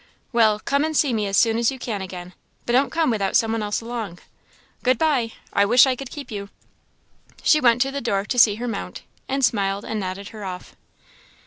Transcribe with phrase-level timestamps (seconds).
[0.33, 2.33] well, come and see me as soon as you can again,
[2.65, 4.17] but don't come without some one else along!
[4.81, 5.33] Good bye!
[5.53, 6.49] I wish I could keep you."
[7.43, 10.75] She went to the door to see her mount, and smiled and nodded her off.